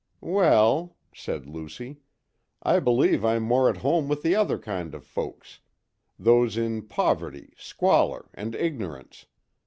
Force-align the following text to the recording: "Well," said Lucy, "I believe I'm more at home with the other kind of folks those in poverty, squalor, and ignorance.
"Well," 0.23 0.95
said 1.13 1.45
Lucy, 1.45 1.99
"I 2.63 2.79
believe 2.79 3.23
I'm 3.23 3.43
more 3.43 3.69
at 3.69 3.77
home 3.85 4.07
with 4.07 4.23
the 4.23 4.33
other 4.35 4.57
kind 4.57 4.95
of 4.95 5.05
folks 5.05 5.59
those 6.17 6.57
in 6.57 6.87
poverty, 6.87 7.53
squalor, 7.55 8.27
and 8.33 8.55
ignorance. 8.55 9.27